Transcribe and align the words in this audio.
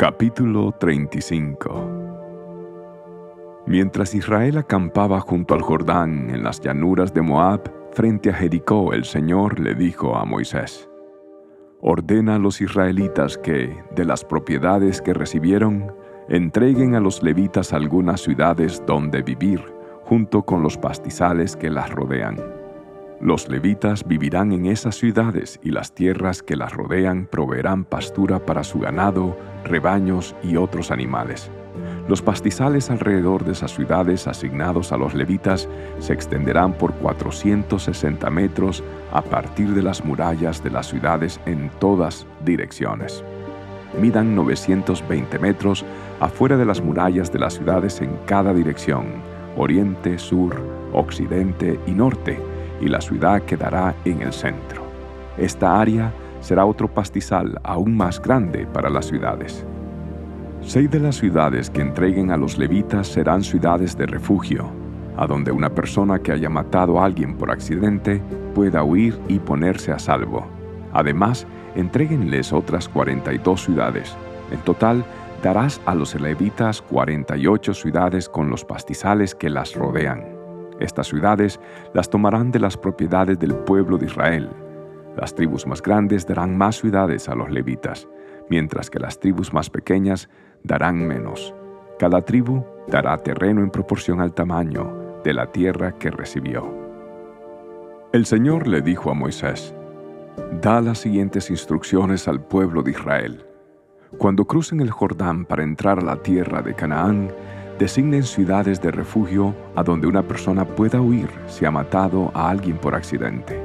Capítulo 0.00 0.72
35 0.72 3.64
Mientras 3.66 4.14
Israel 4.14 4.56
acampaba 4.56 5.20
junto 5.20 5.52
al 5.52 5.60
Jordán 5.60 6.30
en 6.30 6.42
las 6.42 6.62
llanuras 6.62 7.12
de 7.12 7.20
Moab, 7.20 7.70
frente 7.92 8.30
a 8.30 8.32
Jericó, 8.32 8.94
el 8.94 9.04
Señor 9.04 9.60
le 9.60 9.74
dijo 9.74 10.16
a 10.16 10.24
Moisés, 10.24 10.88
Ordena 11.82 12.36
a 12.36 12.38
los 12.38 12.62
israelitas 12.62 13.36
que, 13.36 13.76
de 13.94 14.06
las 14.06 14.24
propiedades 14.24 15.02
que 15.02 15.12
recibieron, 15.12 15.94
entreguen 16.30 16.94
a 16.94 17.00
los 17.00 17.22
levitas 17.22 17.74
algunas 17.74 18.22
ciudades 18.22 18.82
donde 18.86 19.20
vivir, 19.20 19.60
junto 20.04 20.44
con 20.44 20.62
los 20.62 20.78
pastizales 20.78 21.56
que 21.56 21.68
las 21.68 21.90
rodean 21.90 22.59
los 23.20 23.50
levitas 23.50 24.06
vivirán 24.06 24.52
en 24.52 24.64
esas 24.64 24.96
ciudades 24.96 25.60
y 25.62 25.70
las 25.70 25.94
tierras 25.94 26.42
que 26.42 26.56
las 26.56 26.72
rodean 26.72 27.26
proveerán 27.26 27.84
pastura 27.84 28.46
para 28.46 28.64
su 28.64 28.78
ganado, 28.78 29.36
rebaños 29.64 30.34
y 30.42 30.56
otros 30.56 30.90
animales. 30.90 31.50
Los 32.08 32.22
pastizales 32.22 32.90
alrededor 32.90 33.44
de 33.44 33.52
esas 33.52 33.72
ciudades 33.74 34.26
asignados 34.26 34.90
a 34.90 34.96
los 34.96 35.14
levitas 35.14 35.68
se 35.98 36.14
extenderán 36.14 36.72
por 36.72 36.94
460 36.94 38.30
metros 38.30 38.82
a 39.12 39.20
partir 39.20 39.74
de 39.74 39.82
las 39.82 40.02
murallas 40.02 40.64
de 40.64 40.70
las 40.70 40.86
ciudades 40.88 41.40
en 41.44 41.70
todas 41.78 42.26
direcciones. 42.44 43.22
Midan 44.00 44.34
920 44.34 45.38
metros 45.38 45.84
afuera 46.20 46.56
de 46.56 46.64
las 46.64 46.80
murallas 46.80 47.30
de 47.30 47.38
las 47.38 47.54
ciudades 47.54 48.00
en 48.00 48.16
cada 48.24 48.54
dirección, 48.54 49.06
oriente, 49.56 50.18
sur, 50.18 50.56
occidente 50.92 51.78
y 51.86 51.92
norte, 51.92 52.40
y 52.80 52.88
la 52.88 53.00
ciudad 53.00 53.42
quedará 53.42 53.94
en 54.04 54.22
el 54.22 54.32
centro. 54.32 54.82
Esta 55.36 55.80
área 55.80 56.12
será 56.40 56.64
otro 56.64 56.88
pastizal 56.88 57.58
aún 57.62 57.96
más 57.96 58.20
grande 58.20 58.66
para 58.66 58.90
las 58.90 59.06
ciudades. 59.06 59.64
Seis 60.62 60.90
de 60.90 61.00
las 61.00 61.16
ciudades 61.16 61.70
que 61.70 61.80
entreguen 61.80 62.30
a 62.30 62.36
los 62.36 62.58
levitas 62.58 63.08
serán 63.08 63.42
ciudades 63.42 63.96
de 63.96 64.06
refugio, 64.06 64.70
a 65.16 65.26
donde 65.26 65.52
una 65.52 65.70
persona 65.70 66.18
que 66.18 66.32
haya 66.32 66.50
matado 66.50 67.00
a 67.00 67.04
alguien 67.04 67.36
por 67.36 67.50
accidente 67.50 68.22
pueda 68.54 68.82
huir 68.84 69.18
y 69.28 69.38
ponerse 69.38 69.92
a 69.92 69.98
salvo. 69.98 70.46
Además, 70.92 71.46
entreguenles 71.76 72.52
otras 72.52 72.88
42 72.88 73.64
ciudades. 73.64 74.16
En 74.50 74.60
total, 74.60 75.04
darás 75.42 75.80
a 75.86 75.94
los 75.94 76.14
levitas 76.20 76.82
48 76.82 77.74
ciudades 77.74 78.28
con 78.28 78.50
los 78.50 78.64
pastizales 78.64 79.34
que 79.34 79.48
las 79.48 79.74
rodean. 79.74 80.39
Estas 80.80 81.08
ciudades 81.08 81.60
las 81.94 82.08
tomarán 82.08 82.50
de 82.50 82.58
las 82.58 82.76
propiedades 82.76 83.38
del 83.38 83.54
pueblo 83.54 83.98
de 83.98 84.06
Israel. 84.06 84.50
Las 85.16 85.34
tribus 85.34 85.66
más 85.66 85.82
grandes 85.82 86.26
darán 86.26 86.56
más 86.56 86.76
ciudades 86.76 87.28
a 87.28 87.34
los 87.34 87.50
levitas, 87.50 88.08
mientras 88.48 88.90
que 88.90 88.98
las 88.98 89.20
tribus 89.20 89.52
más 89.52 89.68
pequeñas 89.68 90.28
darán 90.64 91.06
menos. 91.06 91.54
Cada 91.98 92.22
tribu 92.22 92.64
dará 92.88 93.16
terreno 93.18 93.60
en 93.62 93.70
proporción 93.70 94.20
al 94.20 94.32
tamaño 94.32 95.20
de 95.22 95.34
la 95.34 95.52
tierra 95.52 95.92
que 95.98 96.10
recibió. 96.10 96.80
El 98.12 98.24
Señor 98.24 98.66
le 98.66 98.80
dijo 98.80 99.10
a 99.10 99.14
Moisés, 99.14 99.74
Da 100.62 100.80
las 100.80 100.98
siguientes 100.98 101.50
instrucciones 101.50 102.26
al 102.26 102.40
pueblo 102.40 102.82
de 102.82 102.92
Israel. 102.92 103.44
Cuando 104.18 104.46
crucen 104.46 104.80
el 104.80 104.90
Jordán 104.90 105.44
para 105.44 105.62
entrar 105.62 105.98
a 105.98 106.02
la 106.02 106.16
tierra 106.16 106.62
de 106.62 106.74
Canaán, 106.74 107.30
designen 107.80 108.24
ciudades 108.24 108.82
de 108.82 108.90
refugio 108.90 109.54
a 109.74 109.82
donde 109.82 110.06
una 110.06 110.22
persona 110.22 110.66
pueda 110.66 111.00
huir 111.00 111.30
si 111.48 111.64
ha 111.64 111.70
matado 111.70 112.30
a 112.34 112.50
alguien 112.50 112.76
por 112.76 112.94
accidente. 112.94 113.58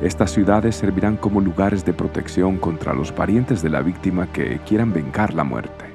Estas 0.00 0.30
ciudades 0.30 0.76
servirán 0.76 1.16
como 1.16 1.40
lugares 1.40 1.84
de 1.84 1.92
protección 1.92 2.58
contra 2.58 2.94
los 2.94 3.10
parientes 3.10 3.60
de 3.60 3.68
la 3.68 3.82
víctima 3.82 4.28
que 4.32 4.60
quieran 4.60 4.92
vengar 4.92 5.34
la 5.34 5.42
muerte. 5.42 5.86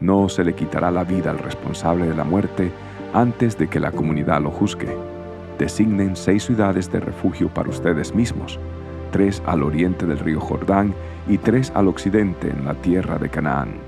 No 0.00 0.28
se 0.28 0.42
le 0.42 0.56
quitará 0.56 0.90
la 0.90 1.04
vida 1.04 1.30
al 1.30 1.38
responsable 1.38 2.08
de 2.08 2.16
la 2.16 2.24
muerte 2.24 2.72
antes 3.14 3.56
de 3.56 3.68
que 3.68 3.78
la 3.78 3.92
comunidad 3.92 4.42
lo 4.42 4.50
juzgue. 4.50 4.96
Designen 5.56 6.16
seis 6.16 6.42
ciudades 6.42 6.90
de 6.90 6.98
refugio 6.98 7.48
para 7.48 7.70
ustedes 7.70 8.12
mismos, 8.12 8.58
tres 9.12 9.40
al 9.46 9.62
oriente 9.62 10.04
del 10.04 10.18
río 10.18 10.40
Jordán 10.40 10.92
y 11.28 11.38
tres 11.38 11.70
al 11.76 11.86
occidente 11.86 12.50
en 12.50 12.64
la 12.64 12.74
tierra 12.74 13.18
de 13.18 13.28
Canaán 13.28 13.87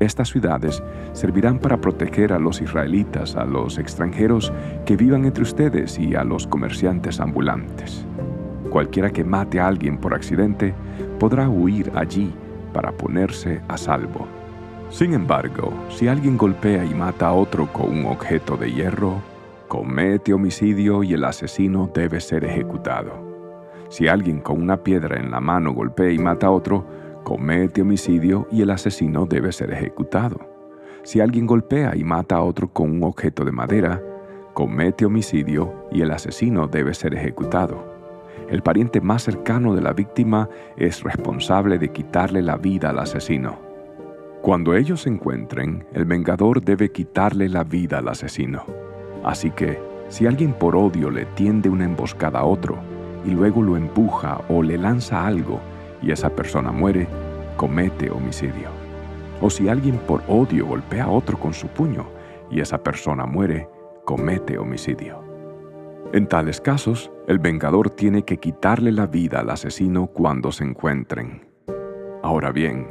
estas 0.00 0.28
ciudades 0.28 0.82
servirán 1.12 1.58
para 1.58 1.80
proteger 1.80 2.32
a 2.32 2.38
los 2.38 2.60
israelitas, 2.60 3.34
a 3.36 3.44
los 3.44 3.78
extranjeros 3.78 4.52
que 4.86 4.96
vivan 4.96 5.24
entre 5.24 5.42
ustedes 5.42 5.98
y 5.98 6.14
a 6.14 6.24
los 6.24 6.46
comerciantes 6.46 7.20
ambulantes. 7.20 8.06
Cualquiera 8.70 9.10
que 9.10 9.24
mate 9.24 9.58
a 9.58 9.66
alguien 9.66 9.98
por 9.98 10.14
accidente 10.14 10.74
podrá 11.18 11.48
huir 11.48 11.90
allí 11.94 12.32
para 12.72 12.92
ponerse 12.92 13.60
a 13.66 13.76
salvo. 13.76 14.26
Sin 14.90 15.14
embargo, 15.14 15.72
si 15.90 16.08
alguien 16.08 16.36
golpea 16.36 16.84
y 16.84 16.94
mata 16.94 17.28
a 17.28 17.32
otro 17.32 17.72
con 17.72 17.90
un 17.90 18.06
objeto 18.06 18.56
de 18.56 18.72
hierro, 18.72 19.20
comete 19.66 20.32
homicidio 20.32 21.02
y 21.02 21.14
el 21.14 21.24
asesino 21.24 21.90
debe 21.92 22.20
ser 22.20 22.44
ejecutado. 22.44 23.28
Si 23.90 24.06
alguien 24.06 24.40
con 24.40 24.62
una 24.62 24.78
piedra 24.78 25.18
en 25.18 25.30
la 25.30 25.40
mano 25.40 25.72
golpea 25.72 26.10
y 26.10 26.18
mata 26.18 26.46
a 26.46 26.50
otro, 26.50 26.84
comete 27.24 27.82
homicidio 27.82 28.46
y 28.50 28.62
el 28.62 28.70
asesino 28.70 29.26
debe 29.26 29.52
ser 29.52 29.72
ejecutado. 29.72 30.38
Si 31.02 31.20
alguien 31.20 31.46
golpea 31.46 31.96
y 31.96 32.04
mata 32.04 32.36
a 32.36 32.42
otro 32.42 32.72
con 32.72 32.90
un 32.90 33.02
objeto 33.04 33.44
de 33.44 33.52
madera, 33.52 34.02
comete 34.54 35.04
homicidio 35.04 35.86
y 35.92 36.02
el 36.02 36.10
asesino 36.10 36.66
debe 36.66 36.94
ser 36.94 37.14
ejecutado. 37.14 37.96
El 38.48 38.62
pariente 38.62 39.00
más 39.00 39.22
cercano 39.22 39.74
de 39.74 39.82
la 39.82 39.92
víctima 39.92 40.48
es 40.76 41.02
responsable 41.02 41.78
de 41.78 41.90
quitarle 41.90 42.42
la 42.42 42.56
vida 42.56 42.90
al 42.90 42.98
asesino. 42.98 43.58
Cuando 44.42 44.74
ellos 44.74 45.02
se 45.02 45.10
encuentren, 45.10 45.86
el 45.92 46.04
vengador 46.04 46.62
debe 46.62 46.90
quitarle 46.90 47.48
la 47.48 47.64
vida 47.64 47.98
al 47.98 48.08
asesino. 48.08 48.64
Así 49.24 49.50
que, 49.50 49.78
si 50.08 50.26
alguien 50.26 50.52
por 50.54 50.74
odio 50.76 51.10
le 51.10 51.26
tiende 51.26 51.68
una 51.68 51.84
emboscada 51.84 52.40
a 52.40 52.44
otro 52.44 52.78
y 53.24 53.30
luego 53.30 53.62
lo 53.62 53.76
empuja 53.76 54.40
o 54.48 54.62
le 54.62 54.78
lanza 54.78 55.26
algo 55.26 55.60
y 56.02 56.12
esa 56.12 56.30
persona 56.30 56.72
muere, 56.72 57.06
comete 57.56 58.10
homicidio. 58.10 58.68
O 59.40 59.50
si 59.50 59.68
alguien 59.68 59.98
por 59.98 60.22
odio 60.28 60.66
golpea 60.66 61.04
a 61.04 61.10
otro 61.10 61.38
con 61.38 61.54
su 61.54 61.68
puño 61.68 62.06
y 62.50 62.60
esa 62.60 62.78
persona 62.78 63.26
muere, 63.26 63.68
comete 64.04 64.58
homicidio. 64.58 65.22
En 66.12 66.26
tales 66.26 66.60
casos, 66.60 67.10
el 67.26 67.38
vengador 67.38 67.90
tiene 67.90 68.22
que 68.22 68.38
quitarle 68.38 68.92
la 68.92 69.06
vida 69.06 69.40
al 69.40 69.50
asesino 69.50 70.06
cuando 70.06 70.50
se 70.50 70.64
encuentren. 70.64 71.46
Ahora 72.22 72.50
bien, 72.50 72.88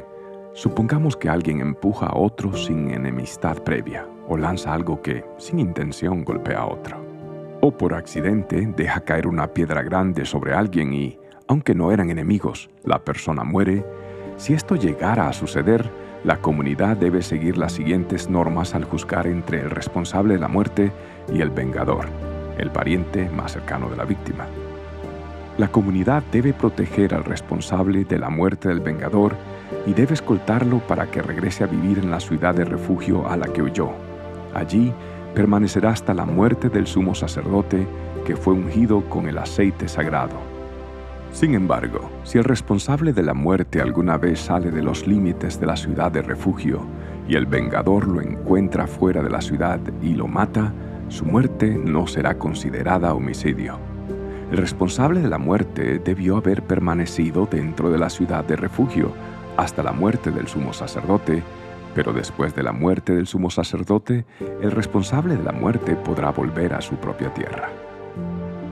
supongamos 0.52 1.16
que 1.16 1.28
alguien 1.28 1.60
empuja 1.60 2.06
a 2.06 2.16
otro 2.16 2.52
sin 2.52 2.90
enemistad 2.90 3.62
previa 3.64 4.06
o 4.28 4.36
lanza 4.36 4.72
algo 4.72 5.02
que, 5.02 5.24
sin 5.36 5.58
intención, 5.58 6.24
golpea 6.24 6.60
a 6.60 6.66
otro. 6.66 7.04
O 7.60 7.76
por 7.76 7.94
accidente 7.94 8.72
deja 8.76 9.00
caer 9.00 9.26
una 9.26 9.48
piedra 9.48 9.82
grande 9.82 10.24
sobre 10.24 10.54
alguien 10.54 10.94
y, 10.94 11.18
aunque 11.48 11.74
no 11.74 11.90
eran 11.90 12.10
enemigos, 12.10 12.68
la 12.84 13.00
persona 13.00 13.42
muere, 13.42 13.84
si 14.36 14.52
esto 14.52 14.76
llegara 14.76 15.28
a 15.28 15.32
suceder, 15.32 15.90
la 16.22 16.36
comunidad 16.36 16.96
debe 16.96 17.22
seguir 17.22 17.56
las 17.56 17.72
siguientes 17.72 18.28
normas 18.28 18.74
al 18.74 18.84
juzgar 18.84 19.26
entre 19.26 19.60
el 19.60 19.70
responsable 19.70 20.34
de 20.34 20.40
la 20.40 20.48
muerte 20.48 20.92
y 21.32 21.40
el 21.40 21.50
vengador, 21.50 22.06
el 22.58 22.70
pariente 22.70 23.30
más 23.30 23.52
cercano 23.52 23.88
de 23.88 23.96
la 23.96 24.04
víctima. 24.04 24.46
La 25.56 25.68
comunidad 25.68 26.22
debe 26.30 26.52
proteger 26.52 27.14
al 27.14 27.24
responsable 27.24 28.04
de 28.04 28.18
la 28.18 28.30
muerte 28.30 28.68
del 28.68 28.80
vengador 28.80 29.34
y 29.86 29.94
debe 29.94 30.14
escoltarlo 30.14 30.78
para 30.80 31.10
que 31.10 31.22
regrese 31.22 31.64
a 31.64 31.66
vivir 31.66 31.98
en 31.98 32.10
la 32.10 32.20
ciudad 32.20 32.54
de 32.54 32.64
refugio 32.64 33.26
a 33.28 33.36
la 33.36 33.46
que 33.46 33.62
huyó. 33.62 33.90
Allí 34.54 34.92
permanecerá 35.34 35.90
hasta 35.90 36.14
la 36.14 36.26
muerte 36.26 36.68
del 36.68 36.86
sumo 36.86 37.14
sacerdote 37.14 37.86
que 38.24 38.36
fue 38.36 38.52
ungido 38.52 39.08
con 39.08 39.28
el 39.28 39.38
aceite 39.38 39.88
sagrado. 39.88 40.57
Sin 41.32 41.54
embargo, 41.54 42.10
si 42.24 42.38
el 42.38 42.44
responsable 42.44 43.12
de 43.12 43.22
la 43.22 43.34
muerte 43.34 43.80
alguna 43.80 44.16
vez 44.16 44.40
sale 44.40 44.70
de 44.70 44.82
los 44.82 45.06
límites 45.06 45.60
de 45.60 45.66
la 45.66 45.76
ciudad 45.76 46.10
de 46.10 46.22
refugio 46.22 46.84
y 47.28 47.36
el 47.36 47.46
vengador 47.46 48.08
lo 48.08 48.20
encuentra 48.20 48.86
fuera 48.86 49.22
de 49.22 49.30
la 49.30 49.40
ciudad 49.40 49.78
y 50.02 50.14
lo 50.14 50.26
mata, 50.26 50.72
su 51.08 51.24
muerte 51.24 51.80
no 51.82 52.06
será 52.06 52.38
considerada 52.38 53.14
homicidio. 53.14 53.78
El 54.50 54.56
responsable 54.56 55.20
de 55.20 55.28
la 55.28 55.38
muerte 55.38 55.98
debió 55.98 56.38
haber 56.38 56.62
permanecido 56.62 57.46
dentro 57.50 57.90
de 57.90 57.98
la 57.98 58.08
ciudad 58.08 58.44
de 58.44 58.56
refugio 58.56 59.12
hasta 59.58 59.82
la 59.82 59.92
muerte 59.92 60.30
del 60.30 60.48
sumo 60.48 60.72
sacerdote, 60.72 61.42
pero 61.94 62.12
después 62.12 62.54
de 62.54 62.62
la 62.62 62.72
muerte 62.72 63.14
del 63.14 63.26
sumo 63.26 63.50
sacerdote, 63.50 64.24
el 64.62 64.70
responsable 64.70 65.36
de 65.36 65.42
la 65.42 65.52
muerte 65.52 65.96
podrá 65.96 66.30
volver 66.30 66.72
a 66.72 66.80
su 66.80 66.96
propia 66.96 67.32
tierra. 67.34 67.68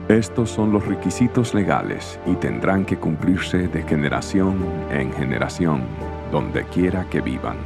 Estos 0.09 0.49
son 0.49 0.71
los 0.71 0.85
requisitos 0.85 1.53
legales 1.53 2.17
y 2.25 2.35
tendrán 2.35 2.85
que 2.85 2.95
cumplirse 2.95 3.67
de 3.67 3.83
generación 3.83 4.55
en 4.89 5.11
generación, 5.11 5.81
donde 6.31 6.63
quiera 6.63 7.03
que 7.09 7.19
vivan. 7.19 7.57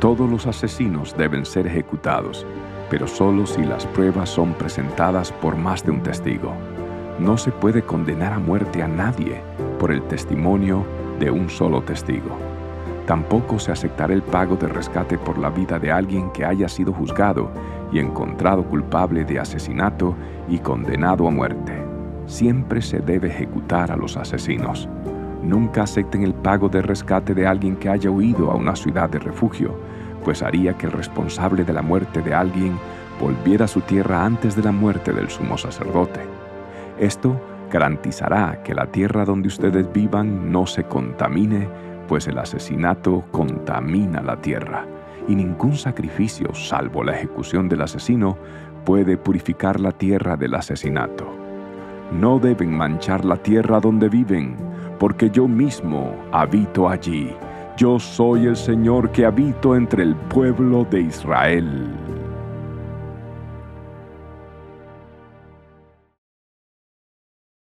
Todos 0.00 0.28
los 0.28 0.48
asesinos 0.48 1.16
deben 1.16 1.46
ser 1.46 1.68
ejecutados, 1.68 2.44
pero 2.90 3.06
solo 3.06 3.46
si 3.46 3.62
las 3.62 3.86
pruebas 3.86 4.28
son 4.28 4.54
presentadas 4.54 5.30
por 5.30 5.54
más 5.54 5.84
de 5.84 5.92
un 5.92 6.02
testigo. 6.02 6.52
No 7.20 7.38
se 7.38 7.52
puede 7.52 7.82
condenar 7.82 8.32
a 8.32 8.40
muerte 8.40 8.82
a 8.82 8.88
nadie 8.88 9.40
por 9.78 9.92
el 9.92 10.02
testimonio 10.02 10.84
de 11.20 11.30
un 11.30 11.48
solo 11.48 11.80
testigo. 11.80 12.36
Tampoco 13.06 13.60
se 13.60 13.70
aceptará 13.70 14.12
el 14.12 14.22
pago 14.22 14.56
de 14.56 14.66
rescate 14.66 15.16
por 15.16 15.38
la 15.38 15.48
vida 15.48 15.78
de 15.78 15.92
alguien 15.92 16.30
que 16.30 16.44
haya 16.44 16.68
sido 16.68 16.92
juzgado 16.92 17.50
y 17.92 18.00
encontrado 18.00 18.64
culpable 18.64 19.24
de 19.24 19.38
asesinato 19.38 20.16
y 20.48 20.58
condenado 20.58 21.28
a 21.28 21.30
muerte. 21.30 21.72
Siempre 22.26 22.82
se 22.82 22.98
debe 22.98 23.28
ejecutar 23.28 23.92
a 23.92 23.96
los 23.96 24.16
asesinos. 24.16 24.88
Nunca 25.40 25.84
acepten 25.84 26.24
el 26.24 26.34
pago 26.34 26.68
de 26.68 26.82
rescate 26.82 27.32
de 27.32 27.46
alguien 27.46 27.76
que 27.76 27.88
haya 27.88 28.10
huido 28.10 28.50
a 28.50 28.56
una 28.56 28.74
ciudad 28.74 29.08
de 29.08 29.20
refugio, 29.20 29.78
pues 30.24 30.42
haría 30.42 30.76
que 30.76 30.86
el 30.86 30.92
responsable 30.92 31.62
de 31.62 31.72
la 31.72 31.82
muerte 31.82 32.20
de 32.20 32.34
alguien 32.34 32.76
volviera 33.20 33.66
a 33.66 33.68
su 33.68 33.82
tierra 33.82 34.24
antes 34.24 34.56
de 34.56 34.64
la 34.64 34.72
muerte 34.72 35.12
del 35.12 35.30
sumo 35.30 35.56
sacerdote. 35.56 36.20
Esto 36.98 37.40
garantizará 37.70 38.62
que 38.64 38.74
la 38.74 38.86
tierra 38.86 39.24
donde 39.24 39.46
ustedes 39.46 39.92
vivan 39.92 40.50
no 40.50 40.66
se 40.66 40.84
contamine, 40.84 41.68
pues 42.08 42.26
el 42.28 42.38
asesinato 42.38 43.24
contamina 43.30 44.20
la 44.22 44.36
tierra, 44.36 44.84
y 45.28 45.34
ningún 45.34 45.76
sacrificio, 45.76 46.54
salvo 46.54 47.02
la 47.02 47.16
ejecución 47.16 47.68
del 47.68 47.82
asesino, 47.82 48.36
puede 48.84 49.16
purificar 49.16 49.80
la 49.80 49.92
tierra 49.92 50.36
del 50.36 50.54
asesinato. 50.54 51.26
No 52.12 52.38
deben 52.38 52.76
manchar 52.76 53.24
la 53.24 53.36
tierra 53.36 53.80
donde 53.80 54.08
viven, 54.08 54.56
porque 54.98 55.28
yo 55.30 55.48
mismo 55.48 56.14
habito 56.32 56.88
allí. 56.88 57.34
Yo 57.76 57.98
soy 57.98 58.46
el 58.46 58.56
Señor 58.56 59.10
que 59.10 59.26
habito 59.26 59.76
entre 59.76 60.02
el 60.04 60.14
pueblo 60.14 60.86
de 60.90 61.02
Israel. 61.02 62.15